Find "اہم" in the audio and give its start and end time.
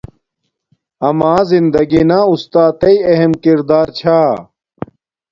3.11-3.31